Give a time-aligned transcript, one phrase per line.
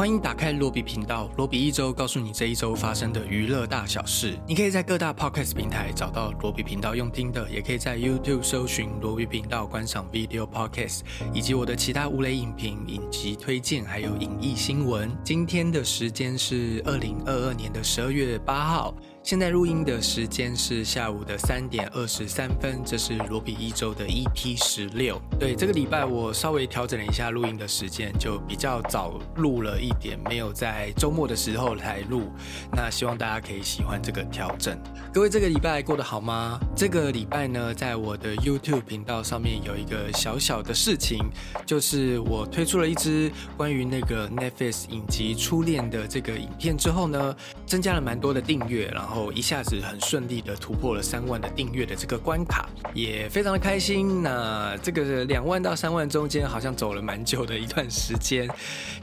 [0.00, 4.34] 欢迎打开罗比频道，罗比一周告诉你这一周发生的娱乐大小事。
[4.46, 11.00] 你可以在各大 podcast 平台找到罗比频道用听的，也可以在 YouTube 搜寻罗比频道观赏 video podcast，
[11.34, 15.14] 以及我的其他无雷影评、影集推荐，还有影艺新闻。
[15.22, 18.94] 今天的时间是二零二二年的十二月八号。
[19.22, 25.20] 现在录音的时间是下午的三点二十三分，这是罗比一周的 EP 十六。
[25.38, 32.32] 对，这个礼拜我稍微调整了一下录音的时间，就比较早录了一点，没有在周末的时候来录。
[32.72, 34.76] 那希望大家可以喜欢这个调整。
[35.12, 36.58] 各位这个礼拜过得好吗？
[36.74, 41.18] 这个礼拜呢，在我的 YouTube 频道上面有一个小小的事情，
[41.66, 49.09] 就是我推出了一支关于那个 Netflix 影集《初恋》的这个影片之后呢，增加了蛮多的订阅，然后。
[49.10, 54.22] 然后一下子很顺利的突破了三万的订阅的这个关卡，也非常的开心。
[54.22, 58.48] 那这个两万到三万中间好像走了蛮久的一段时间，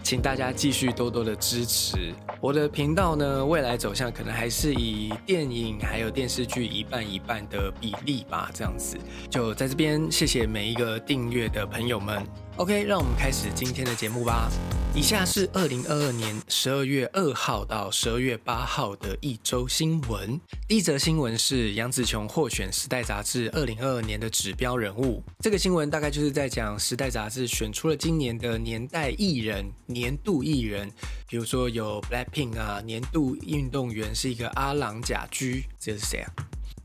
[0.02, 3.46] 请大家继续多多的支持我的频道呢。
[3.46, 8.98] 未来走向可能还是以电影还有电视剧一半一半的比例吧，这样子。
[9.30, 12.26] 就在这边谢谢每一个订阅的朋友们。
[12.58, 14.50] OK，让我们开始今天的节目吧。
[14.96, 20.42] 以下是二零二二年十二月二号到十二月八号的一周新闻。
[20.68, 25.22] 第一则新闻是杨紫琼获选《时代》杂志二零二二年的指标人物。
[25.40, 30.92] 这个新闻大概就是在讲《时代》杂志选出了今年的年代艺人、年度艺人，
[31.30, 36.34] 比如说有 Blackpink 啊，年度运动员是一个阿郎贾居，这是谁啊？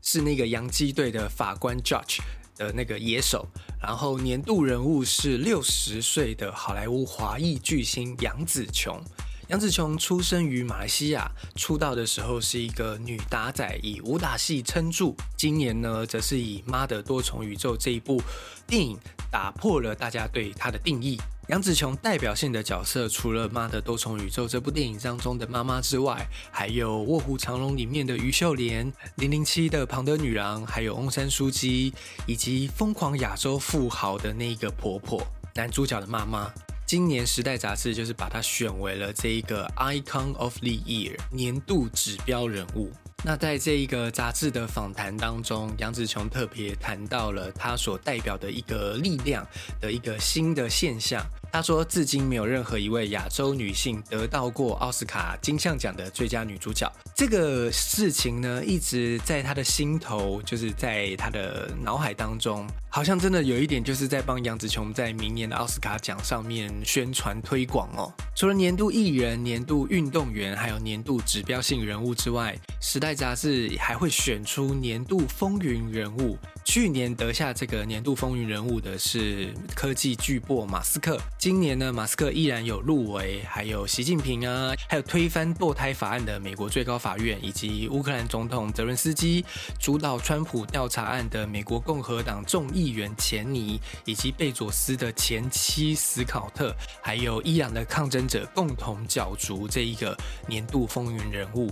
[0.03, 2.19] 是那个洋基队的法官 Judge。
[2.55, 3.47] 的那个野手，
[3.81, 9.01] 然后年度人物是六十岁的好莱坞华裔巨星杨紫琼。
[9.49, 15.15] 杨紫琼出生于马来西亚，出道的时候是一个女打仔，以武打戏撑住。
[15.37, 18.21] 今年呢，则是以《妈的多重宇宙》这一部
[18.65, 18.97] 电影
[19.29, 21.19] 打破了大家对她的定义。
[21.49, 31.93] 杨紫琼代表性的角色，除了《妈的多重宇宙》这部电影当中的妈妈之外，还有《卧虎藏龙》里面的于秀莲，《零零七》的庞德女郎，还有翁山书记，
[32.25, 35.21] 以及《疯狂亚洲富豪》的那一个婆婆，
[35.53, 36.49] 男主角的妈妈。
[36.85, 42.89] 今年《时代》杂志就是把她选为了这一个 Icon of the Year 年度指标人物。
[43.25, 49.47] 那在这一个杂志的访谈当中，杨紫琼特别谈到了她所代表的一个力量
[49.79, 51.25] 的一个新的现象。
[51.49, 56.91] 她说，至今没有任何一位亚洲女性得到过奥斯卡金像奖的最佳女主角。
[57.15, 68.13] 这个事情呢，一直在她的心头，就是在她的脑海当中，好像真的有一点，就是在帮杨紫琼在明年的奥斯卡奖上面宣传推广哦。
[68.35, 76.37] 除了年度艺人、年度运动员，还有年度指标性人物之外，时代杂志还会选出年度风云人物。
[76.65, 81.19] 去年得下这个年度风云人物的是科技巨擘马斯克。
[81.37, 89.43] 今年呢，马斯克依然有入围，还有习近平啊，还有推翻堕胎法案的美国最高法院，以及乌克兰总统泽伦斯基
[89.79, 100.17] 主导川普调查案的美国共和党众议议员钱尼，以及贝佐斯的前妻斯考特，还有伊朗的抗争者共同角逐这一个
[100.47, 101.71] 年度风云人物。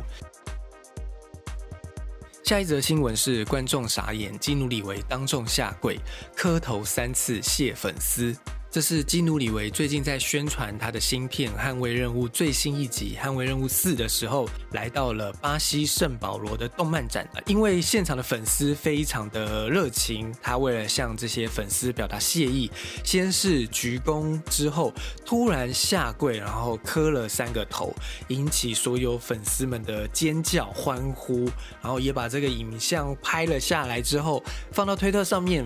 [2.46, 5.98] 下一则新闻是观众傻眼，基努里维当众下跪
[6.36, 8.36] 磕头三次谢粉丝。
[8.72, 17.28] 这是基努里维最近在宣传他的新片《捍卫任务》最新一集《捍卫任务四》的时候，来到了巴西圣保罗的动漫展。
[17.48, 22.72] 因为现场的粉丝非常的热情，他为了向这些粉丝表达谢意，
[23.04, 24.94] 先是鞠躬，之后
[25.26, 27.94] 突然下跪，然后磕了三个头，
[28.30, 31.44] 引起所有粉丝们的尖叫欢呼，
[31.82, 35.66] 然后也把这个影像拍了下来，之后放到推特上面。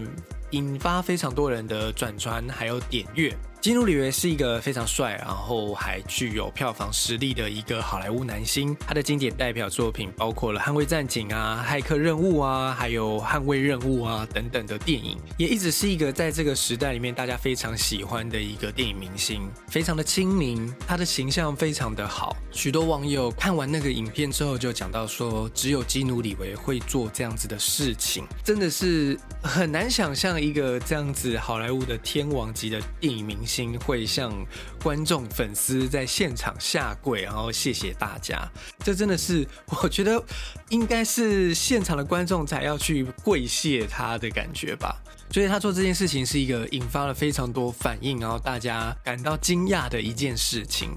[0.56, 3.36] 引发非常多人的转传，还有点阅。
[3.66, 8.78] 基努里维是一个非常帅，然后还具有票房实力的一个好莱坞男星。
[8.80, 22.38] 他的经典代表作品包括了《捍卫战警》啊，《骇客任务》啊，还有《捍卫任务》啊等等的电影，也一直是一个在这个时代里面大家非常喜欢的一个电影明星，非常的亲民，他的形象非常的好。
[22.52, 33.55] 许多网友看完那个影片之后就讲到说，只有基努里维会做这样子的事情，真的是很难想象一个这样子好莱坞的天王级的电影明星。
[33.80, 34.32] 会向
[34.82, 38.50] 观众、粉丝在现场下跪，然后谢谢大家。
[38.80, 39.48] 这真的是
[39.82, 40.22] 我觉得
[40.70, 45.02] 应该是现场的观众才要去跪谢他的感觉吧。
[45.32, 50.92] 所以他做这件事情是一个引发了非常多反应，然后大家感到惊讶的一件事情。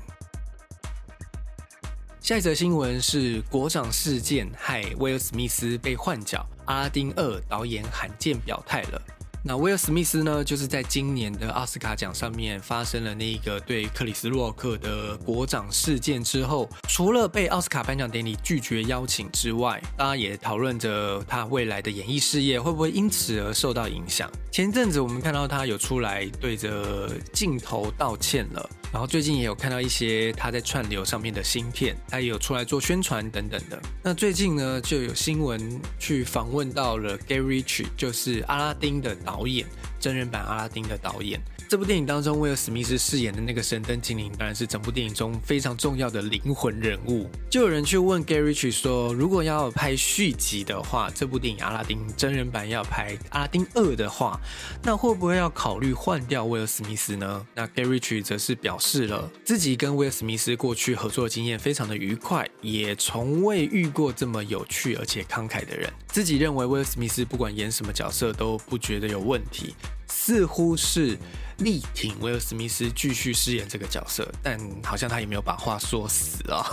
[2.20, 9.17] 下一则新闻是国长事件害威尔史密斯被换角，阿丁二导演罕见表态了。
[9.44, 24.30] 那威尔史密斯呢，就是在今年的奥斯卡奖上面发生了那一个对克里斯洛克的国掌事件之后，除了被奥斯卡颁奖典礼拒绝邀请之外，大家也讨论着他未来的演艺事业会不会因此而受到影响。
[24.50, 28.70] 前阵子我们看到他有出来对着镜头道歉了。
[28.92, 33.80] 然后最近也有看到一些他在串流上面的芯片，他也有出来做宣传等等的。
[34.02, 39.66] 那最近呢，就有新闻去访问到了 Gary Rich，就是阿拉丁的导演，
[40.00, 41.38] 真人版阿拉丁的导演。
[41.68, 47.28] 这部电影当中，威尔史密斯饰演的那个神灯精灵，当然是整部电影中非常重要的灵魂人物。
[47.50, 54.40] 就有人去问 Gary Rich 说，如果要拍续集的话，这部电影阿拉丁真人版要拍阿拉丁二的话，
[54.82, 57.46] 那会不会要考虑换掉威尔史密斯呢？
[57.54, 65.92] 那 Gary Rich 则是表示了自己跟威尔史密斯过去合作的经验非常的愉快，也从未遇过这么有趣而且慷慨的人。
[66.06, 69.74] 自己认为威尔史密斯不管演什么角色都不觉得有问题。
[70.08, 71.16] 似乎是
[71.58, 76.66] 力挺威尔史密斯继续饰演这个角色，但好像他也没有把话说死啊。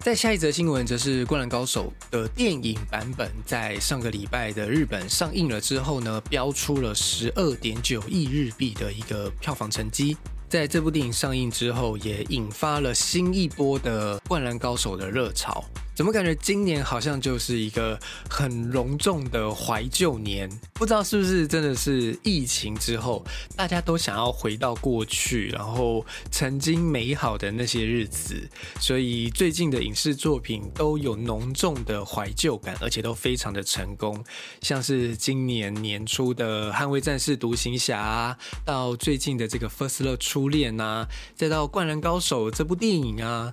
[0.00, 10.16] 在下一则新闻，则是《灌篮高手》的电影版本在上个礼拜的日本上映了之后呢，标出了十二点九亿日币的一个票房成绩。
[10.48, 15.62] 在这部电影上映之后，也引发了新一波的《灌篮高手》的热潮。
[16.00, 20.48] 怎么感觉今年好像就是一个很隆重的怀旧年？
[20.72, 23.22] 不知道是不是真的是疫情之后，
[23.54, 28.48] 大家都想要回到过去，然后曾经美好的那些日子，
[28.80, 34.24] 所以最近的影视作品都有浓重的怀旧感，而且都非常的成功。
[34.62, 41.06] 像是今年年初的《捍卫战士》《独行侠》，到最近的这个《First Love 初恋》啊，
[41.36, 43.50] 再到《灌篮高手》这部电影啊。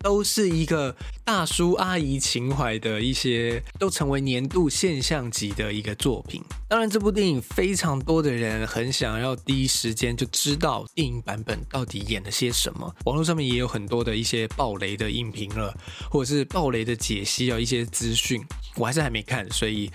[0.00, 6.42] 都是一个大叔阿姨情怀的一些，都成为年度现象级的一个作品。
[6.68, 12.94] 当然，这部电影非常多的人很想要第一时间就知道电影版本到底演了些什么。
[13.04, 15.74] 网络上面也有很多的一些爆雷的影评了，
[16.10, 18.44] 或者是爆雷的解析啊，一些资讯，
[18.76, 19.90] 我还是还没看，所以。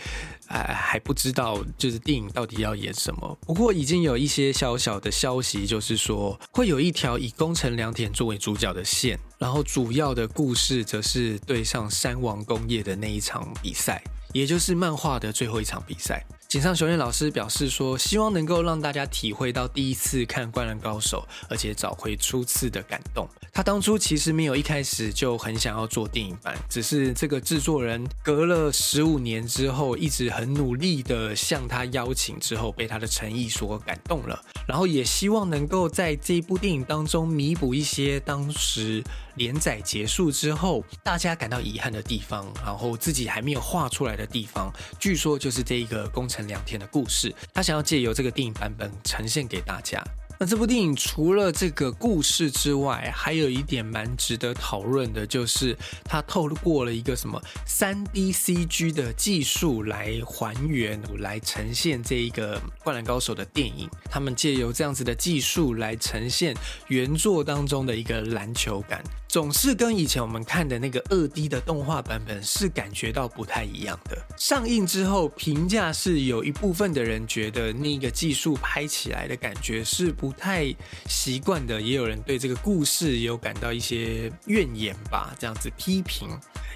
[0.47, 3.39] 哎，还不知道就是电影到底要演什么。
[3.41, 14.01] 不过已经有一些小小的消息，就是说会有一条以宫城良田作为主角的线，然后主要的故事则是对上山王工业的那一场比赛，
[14.31, 16.25] 也就是漫画的最后一场比赛。
[16.53, 23.27] 井上雄彦老师表示说，希望能够让大家体会到第一次看《灌篮高手》，而且找回初次的感动。
[23.51, 39.03] 他当初其实没有一开始就很想要做电影版，只是这个制作人隔了十五年之后，一直很努力的向他邀请，之后被他的诚意所感动了，然后也希望能够在这一部电影当中弥补一些当时
[39.35, 44.71] 连载结束之后大家感到遗憾的地方，然后自己还没有画出来的地方。
[45.00, 46.43] 据说就是这一个工程。
[46.48, 50.04] 两天的故事，他想要借由这个电影版本呈现给大家。
[50.40, 63.88] 那这部电影除了这个故事之外，还有一点蛮值得讨论的，就是它透过了一个什么三 D CG 的技术来还原、来呈现这一个《灌篮高手》的电影。
[64.10, 66.54] 他们借由这样子的技术来呈现
[66.88, 74.15] 原作当中的一个篮球感，总是跟以前我们看的那个二 D 的动画版本是感觉到不太一样的。
[74.38, 80.13] 上映之后评价是有一部分的人觉得那个技术拍起来的感觉是。
[80.13, 80.71] 不太
[81.09, 86.29] 习惯的，也有人对这个故事有感到一些怨言吧，这样子批评，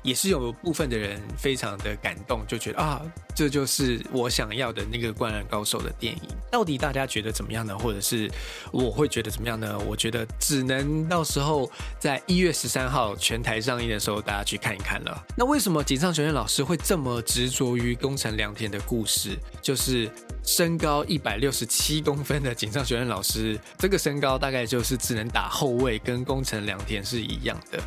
[0.07, 3.01] 也是有部分的人非常的感动，就觉得啊，
[3.35, 6.21] 这就是我想要的那个灌篮高手的电影。
[6.49, 7.77] 到底大家觉得怎么样呢？
[7.77, 8.31] 或者是
[8.71, 9.77] 我会觉得怎么样呢？
[9.79, 15.25] 我觉得只能到时候在一月十三号全台上映的时候，大家去看一看了。
[15.35, 19.37] 那为什么井上学院老师会这么执着于宫城良田的故事？
[19.61, 20.09] 就是
[20.47, 23.59] 身高一百六十七公分的井上学院老师。
[23.77, 27.77] 这个身高大概就是只能打后卫，跟宫城良田是一样的，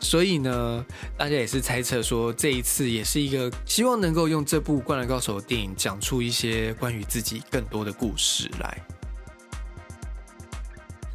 [0.00, 0.84] 所以呢，
[1.16, 8.99] 大家也是猜测说，这一次也是一个希望能够用这部《灌篮高手》的电影讲出一些关于自己更多的故事来。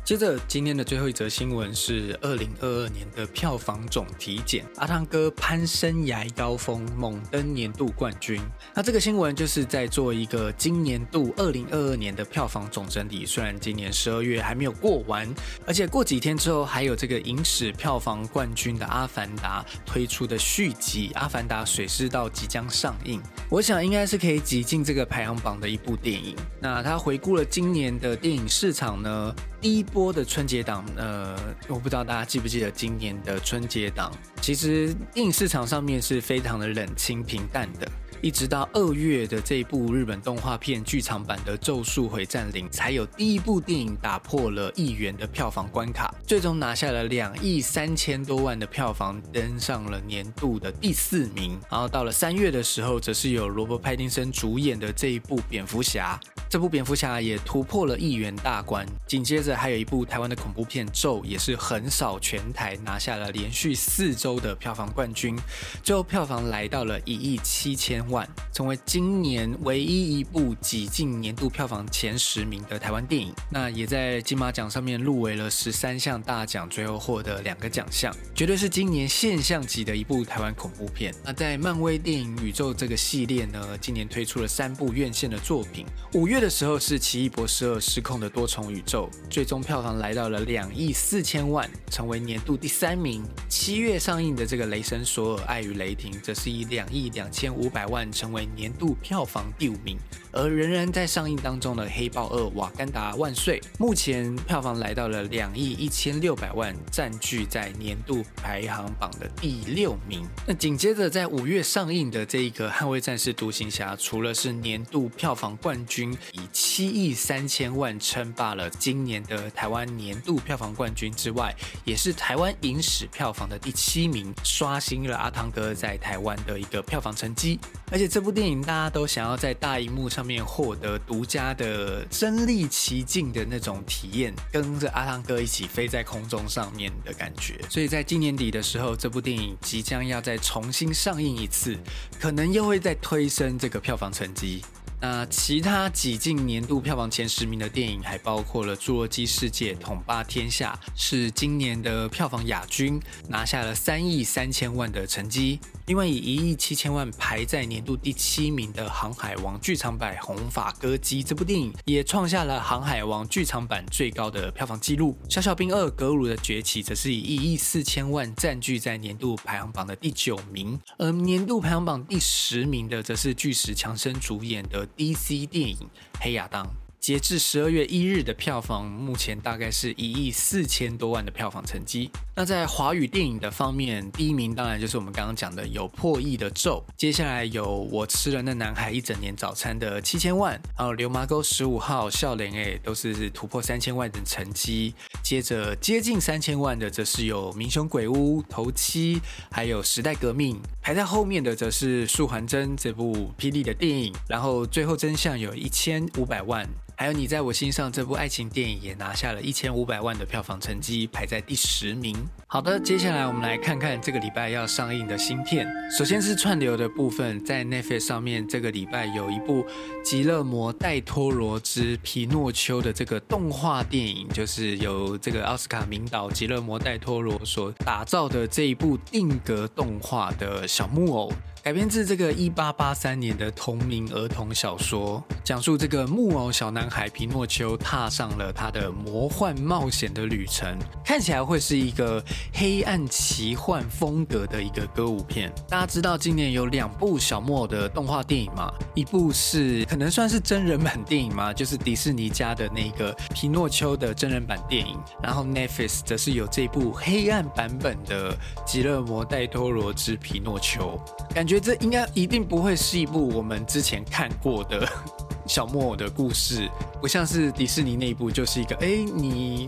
[0.05, 8.39] 接着，今天的最后一则新闻是二零二二年的票房总体检，阿汤哥攀升崖高峰，猛登年度冠军。
[8.75, 13.25] 那这个新闻就是在做一个今年度二零二二年的票房总整理。
[13.25, 15.27] 虽然今年十二月还没有过完，
[15.65, 23.19] 而且过几天之后还有这个影史票房冠军的《阿凡达》推出的续集《阿凡达：水之道》即将上映，
[23.49, 26.35] 我想应该是可以挤进这个排行榜的一部电影。
[26.61, 29.35] 那他回顾了今年的电影市场呢？
[29.65, 31.35] 第一波的春节档，呃，
[31.67, 37.91] 我不知道大家记不记得今年的春节档，其实电影市场上面是非常的冷清平淡的。
[38.21, 51.59] 一直到二月的这一部日本动画片剧场版的《咒术回战零》，才有第一部电影打破了亿元的票房关卡，最终拿下了两亿三千多万的票房，登上了年度的第四名。
[51.71, 56.19] 然后到了三月的时候，则是有罗伯·派丁森主演的这一部《蝙蝠侠》。
[56.49, 65.35] 这部蝙蝠侠也突破了亿元大关，紧接着还有一部台湾的恐怖片《咒》，也是横扫全台，拿下了连续四周的票房冠军，
[65.83, 73.33] 最后票房来到了一亿七千万，成为今年唯一一部挤进年度票房前十名的台湾电影。
[73.51, 81.13] 那也在金马奖上面入围了十三项大奖，最后获得两个奖项，绝对是今年现象级的一部台湾恐怖片。
[81.23, 86.45] 那在漫威电影宇宙这个系列呢，今年推出了三部院线的作品，五月月。
[86.45, 93.23] 的时候是《奇异博士二：失控的多重宇宙》，最终票房来到了两亿四千万，成为年度第三名。
[93.65, 99.97] 七月上映的这个《雷神索尔：爱与雷霆》则是以两亿两千五百万，成为年度票房第五名。
[100.31, 110.27] 而仍然在上映当中的《黑豹二：瓦干达万岁》，目前票房来到了两亿一千六百万，占据在年度排行榜的第六名。
[110.45, 127.57] 那紧接着在五月上映的这一个《捍卫战士：独行侠》，除了是年度票房冠军，以七亿三千万称霸了今年的台湾年度票房冠军之外，也是台湾影史票房的第七名，刷新了阿汤哥在台湾的一个票房成绩。
[127.89, 130.25] 而且这部电影大家都想要在大荧幕上。
[130.25, 137.61] 面获得独家的身临其境的那种体验，跟着阿汤哥一起飞在空中上面的感觉。
[137.69, 141.77] 所以在今年底的时候，这部电影即将要再重新上映一次，
[142.19, 144.63] 可能又会再推升这个票房成绩。
[145.07, 155.59] 那其他挤进年度票房前十名的电影，还包括了《侏罗纪世界：统霸天下》，是今年的票房亚军，拿下了三亿三千万的成绩。
[155.85, 165.15] 另外，以一亿七千万排在年度第七名的《航海王》剧场版《红发歌姬》这部电影，也创下了《航海王》剧场版最高的票房纪录。
[165.31, 175.77] 《小小兵二：格鲁的崛起》则是以一亿四千万占据在年度排行榜的第九名，而年度排行榜第十名的，则是巨石强森主演的 DC 电影
[176.19, 176.65] 《黑亚当》。
[177.05, 182.09] 截至十二月一日的票房，目前大概是一亿四千多万的票房成绩。
[182.35, 194.95] 那在华语电影的方面，第一名当然就是我们刚刚讲的有破亿的《咒》，接下来有我吃了那男孩一整年早餐的七千万，还有流麻沟十五号笑脸诶，都是突破三千万的成绩。
[195.21, 199.21] 接着接近三千万的，则是有明雄鬼屋、头七，
[199.51, 200.59] 还有时代革命。
[200.81, 206.67] 排在后面的则是素还真这部霹雳的电影，然后最后真相有一千五百万。
[206.97, 212.15] 还有你在我心上这部爱情电影也拿下了一千五百万的票房成绩，排在第十名。
[212.47, 215.67] 好的，接下来我们来看看这个礼拜要上映的新片。
[215.97, 219.63] 首先是串流的部分，在 Netflix 上面，这个礼拜有一部
[220.05, 231.33] 《吉勒摩·戴托罗之皮诺丘》的这个动画电影，就是由这个奥斯卡名导吉勒摩·戴托罗所打造的这一部定格动画的小木偶。
[231.65, 245.51] 改编自这个一八八三年的同名儿童小说，讲述这个木偶小男孩皮诺丘踏上了他的魔幻冒险的旅程，看起来会是一个黑暗奇幻风格的一个歌舞片。
[245.67, 248.71] 大家知道今年有两部小木偶的动画电影吗？
[248.93, 251.51] 一部是可能算是真人版电影吗？
[251.51, 258.31] 就是迪士尼家的那个皮诺丘的真人版电影，然后 Netflix 则是有这部黑暗版本的
[258.67, 260.95] 《极乐魔·戴托罗之皮诺丘》，
[261.33, 261.54] 感觉。
[261.59, 264.87] 这应该一定不会是一部我们之前看过的
[265.47, 266.69] 小木偶的故事，
[267.01, 269.67] 不像是迪士尼那一部，就是一个哎你。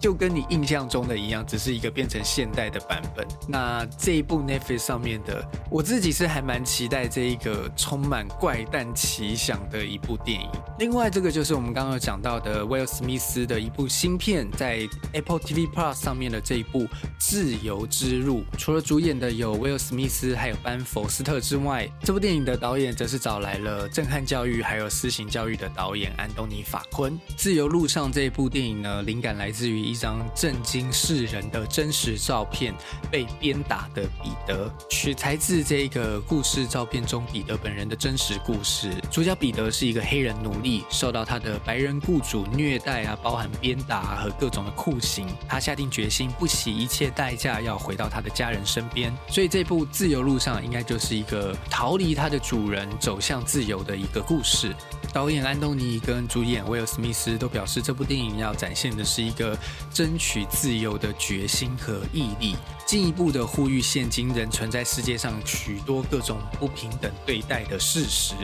[0.00, 3.26] 就跟你印象中的一样，只是一个变成现代的版本。
[3.48, 10.48] 那这一部 Netflix 上面的，我自己是还蛮期待这一个充满怪诞奇想的一部电影。
[10.78, 16.84] 另外，这个就是我们刚刚讲到的威尔史密斯的一部新片，在 Apple TV Plus 上面的这一部
[17.18, 18.40] 《自由之路》。
[18.56, 27.12] 除了主演的有威尔史密斯还有班佛斯特之外，这部电影的导演则是找来了《震撼教育》还有《私刑教育》的导演安东尼法昆。
[27.36, 29.87] 《自由路上》这一部电影呢，灵感来自于。
[29.88, 32.74] 一张震惊世人的真实照片，
[33.10, 38.92] 被鞭打的彼得，取材自这个故事照片中彼得本人的真实故事。
[39.10, 45.26] 主角彼得是一个黑人奴隶，受到他的白人雇主虐待啊，包含鞭打和各种的酷刑。
[45.48, 49.10] 他下定决心，不惜一切代价要回到他的家人身边。
[49.28, 54.74] 所以这部《自由路上》应该就是一个逃离他的主人，走向自由的一个故事。
[55.12, 59.56] 导演安东尼跟主演威尔·史密斯都表示，这部电影要展现的是一个
[59.92, 62.56] 争取自由的决心和毅力，
[62.86, 68.34] 进一步的呼吁现今仍存在世界上许多各种不平等对待的事实。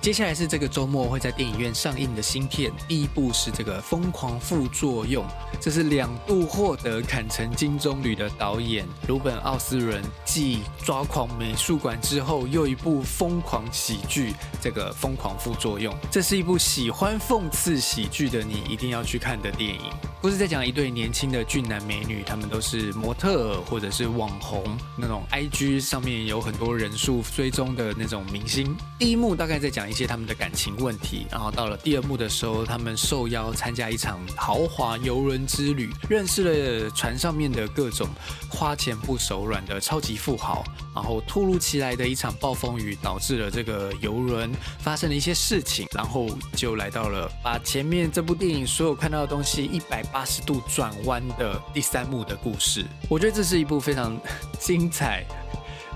[0.00, 5.24] 接下来是这个周末会在电影院上映的新片，第一部是这个《疯狂副作用》，
[5.60, 19.80] 这是两度获得坎城金棕榈的导演鲁本奥斯伦继《抓狂美术馆》之后又一部疯狂喜剧，这个《疯狂副作用》，这是一部喜欢讽刺喜剧的你一定要去看的电影。
[20.20, 24.64] 故事在讲一对年轻的俊男美女，他们都是模特或者是网红，
[24.96, 28.76] 那种 IG 上面有很多人数追踪的那种明星。
[28.98, 36.42] 第一幕大概在讲一些他们的感情问题，然后到了第二幕的时候，他们受邀参加一场豪华游轮之旅，认识
[36.82, 38.08] 了船上面的各种
[38.50, 40.64] 花钱不手软的超级富豪。
[40.94, 46.26] 然后突如其来的一场暴风雨导致了这个游轮发生了一些事情，然后
[46.56, 50.02] 就来到了把前面这部电影所有看到的东西一百。
[50.10, 54.18] 八十度转弯的第三幕的故事，我觉得这是一部非常
[54.58, 55.22] 精彩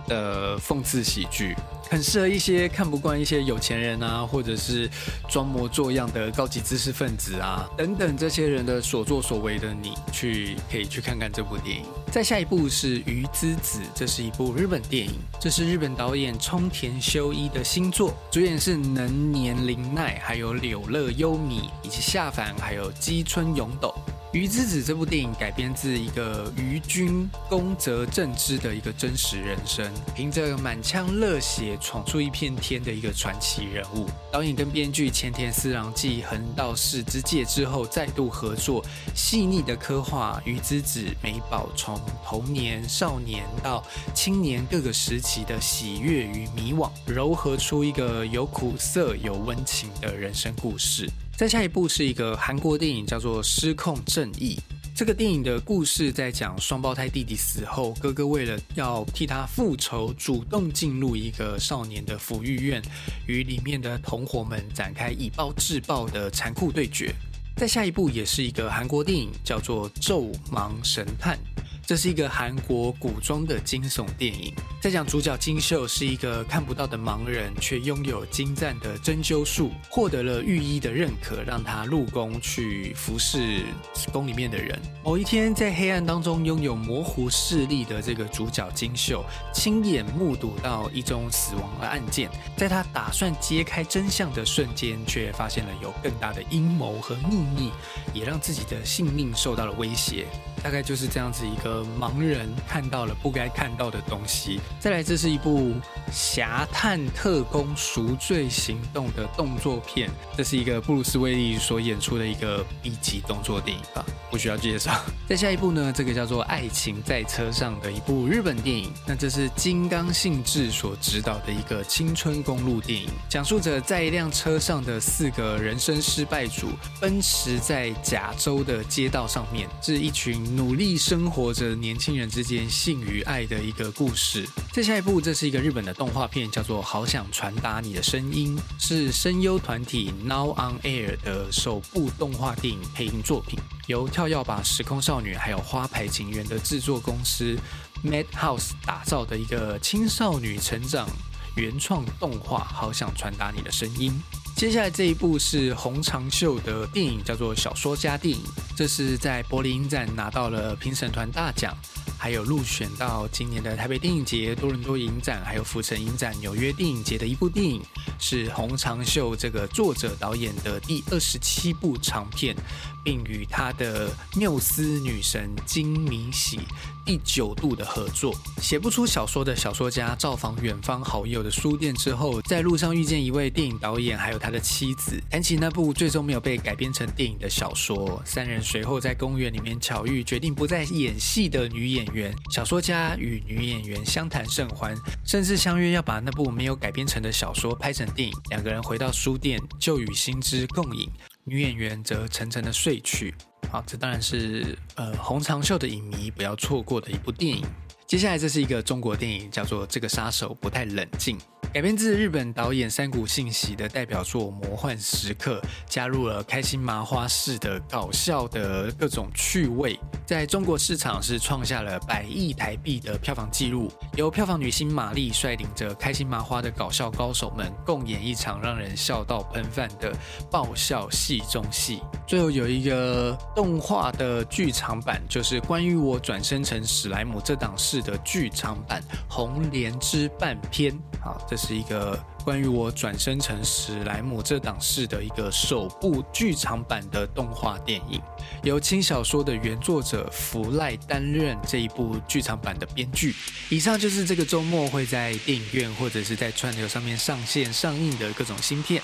[0.07, 1.57] 的讽刺喜剧，
[1.91, 4.89] 很适合一些看不惯一些有钱人啊，或者是
[5.29, 11.85] 装模作样的高级知识分子啊等等这些人的所作所为的你，去可以去看看这部电影。
[12.11, 23.95] 再下一部是《鱼之子》，这是一部日本电影，这是日本导演冲田修一的新作，主演是能年玲奈，还有柳乐优弥，以及夏凡，还有基村勇斗。
[24.33, 34.09] 《鱼之子》这部电影改编自一个鱼君宫泽正之的一个真实人生，凭着满腔热血闯出一片天的一个传奇人物。
[34.33, 38.83] 导演跟编剧前田四郎继《横道世之介》之后再度合作，
[39.15, 43.85] 细腻的刻画鱼之子美宝从童年、少年到
[44.15, 51.07] 青年各个时期的喜悦与迷惘，糅合出一个有苦涩有温情的人生故事。
[51.43, 54.57] 再下一部是一个韩国电影，叫做《失控正义》。
[54.95, 62.81] 这个电影的故事在讲双胞胎弟弟死后，哥哥为了要替他复仇，主动进入一个少年的抚育院，
[63.27, 67.13] 与里面的同伙们展开以暴制暴的残酷对决。
[67.57, 71.37] 再下一部也是一个韩国电影，叫做《咒盲神探》。
[71.85, 83.65] 这是一个韩国古装的惊悚电影，在讲主角金秀是一个看不到的盲人，却拥有精湛的针灸术，获得了御医的认可，让他入宫去服侍
[84.13, 84.81] 宫里面的人。
[85.03, 97.73] 某一天，在黑暗当中拥有模糊视力的这个主角金秀，亲眼目睹到一宗死亡的案件，在他打算揭开真相的瞬间，却发现了有更大的阴谋和秘密，
[98.15, 100.27] 也让自己的性命受到了威胁。
[100.63, 104.61] 大概就是这样子一个盲人看到了不该看到的东西。
[104.79, 105.71] 再来，这是一部
[106.13, 114.93] 《侠探特工赎罪行动》的动作片，这是一个布鲁斯威利所演出的一个 B 级动作电影吧，不需要介绍。
[115.29, 126.69] 再下一部呢，这个叫做《爱情在车上》的一部日本电影，那这是金刚信治所执导的一个青春公路电影，讲述着在一辆车上的四个人生失败组
[127.01, 130.52] 奔驰在甲州的街道上面，是一群。
[130.55, 134.47] 努力生活着年轻人之间性与爱的一个故事。
[134.71, 147.57] 再下一部，这是一个日本的动画片，叫做《好想传达你的声音》，是声优团体 Now on Air 的首部动画电影配音作品，由跳跃吧时空少女还有花牌情缘的制作公司
[148.05, 151.09] Madhouse 打造的一个青少女成长
[151.57, 152.59] 原创动画。
[152.65, 154.13] 好想传达你的声音。
[154.55, 161.77] 接下来这一部是洪长秀的电影，叫做《小说家电影》，这是在柏林影展拿到了评审团大奖，
[162.19, 167.83] 还有入选到今年的台北电影节、多伦多影展，还有浮城影展、纽约电影节的一部电影，
[168.19, 172.57] 是洪长秀这个作者导演的第二十七部长片，
[173.05, 176.61] 并与他的缪斯女神金敏喜。
[177.05, 188.23] 第九度的合作，写不出小说的小说家造访远方好友的书店之后，在路上遇见一位电影导演，还有他的妻子，谈起那部最终没有被改编成电影的小说。
[188.25, 192.35] 三人随后在公园里面巧遇，决定不再演戏的女演员。
[192.51, 198.35] 小说家与女演员相谈甚欢，甚至相约要把那部没有改编成的小说拍成电影。
[198.51, 201.11] 两个人回到书店，就与新之共饮，
[201.45, 203.35] 女演员则沉沉的睡去。
[203.71, 207.65] 好，这当然是呃红长袖的影迷不要错过的一部电影。
[208.13, 211.39] 接下来这是一个中国电影，叫做《这个杀手不太冷静》。
[211.73, 223.91] 改编自日本导演山谷信息的代表作《魔幻时刻》，加入了开心麻花式的搞笑的各种趣味，在中国市场是创下了百亿台币的票房纪录。
[224.19, 230.13] 由票房女星玛丽率领着开心麻花的搞笑高手们，共演一场让人笑到喷饭的
[230.51, 232.03] 爆笑戏中戏。
[232.27, 240.93] 最后有一个动画的剧场版，就是关于我转生成史莱姆这档事的剧场版《红莲之半篇》。
[241.23, 248.21] 好，这是一个关于我转生成史莱姆这档事的一个首部剧场版的动画电影，
[248.65, 253.35] 由轻小说的原作者福赖担任这一部剧场版的编剧。
[253.69, 259.01] 以上就是这个周末会在电影院或者是在串流上面上线上映的各种新片。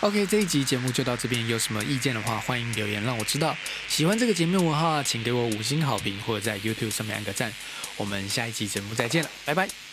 [0.00, 3.56] OK，这一集节目就到这边，有什么意见的话，欢迎留言让我知道。
[3.88, 7.50] 喜欢这个节目的话，请给我五星好评，或者在 YouTube 上面按个赞。
[7.96, 9.86] 我们下一期节目再见了，拜拜。